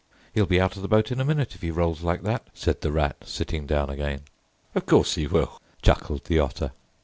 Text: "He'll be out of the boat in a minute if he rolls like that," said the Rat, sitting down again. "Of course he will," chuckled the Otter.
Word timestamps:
"He'll 0.33 0.47
be 0.47 0.59
out 0.59 0.75
of 0.75 0.81
the 0.81 0.87
boat 0.87 1.11
in 1.11 1.19
a 1.19 1.23
minute 1.23 1.53
if 1.53 1.61
he 1.61 1.69
rolls 1.69 2.01
like 2.01 2.23
that," 2.23 2.47
said 2.55 2.81
the 2.81 2.91
Rat, 2.91 3.17
sitting 3.23 3.67
down 3.67 3.91
again. 3.91 4.21
"Of 4.73 4.87
course 4.87 5.13
he 5.13 5.27
will," 5.27 5.61
chuckled 5.83 6.23
the 6.25 6.39
Otter. 6.39 6.71